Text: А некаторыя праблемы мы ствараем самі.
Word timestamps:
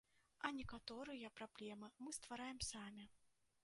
А 0.47 0.49
некаторыя 0.59 1.33
праблемы 1.41 1.93
мы 2.07 2.19
ствараем 2.21 2.59
самі. 2.73 3.11